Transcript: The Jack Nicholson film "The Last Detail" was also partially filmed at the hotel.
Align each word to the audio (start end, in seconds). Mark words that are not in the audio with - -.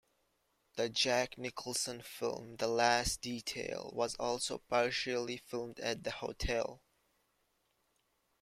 The 0.77 0.89
Jack 0.89 1.37
Nicholson 1.37 2.01
film 2.01 2.55
"The 2.55 2.67
Last 2.67 3.21
Detail" 3.21 3.91
was 3.93 4.15
also 4.15 4.57
partially 4.57 5.37
filmed 5.37 5.79
at 5.79 6.03
the 6.03 6.09
hotel. 6.09 6.81